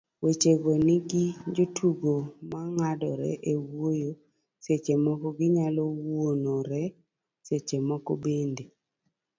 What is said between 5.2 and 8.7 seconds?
ginyalo wuonore, seche moko bende